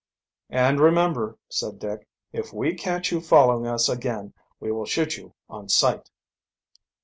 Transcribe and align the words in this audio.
"And 0.49 0.79
remember," 0.79 1.37
said 1.47 1.77
Dick, 1.77 2.07
"if 2.33 2.51
we 2.51 2.73
catch 2.73 3.11
you 3.11 3.21
following 3.21 3.67
us 3.67 3.87
again 3.87 4.33
we 4.59 4.71
will 4.71 4.85
shoot 4.87 5.15
you 5.15 5.35
on 5.47 5.69
sight." 5.69 6.09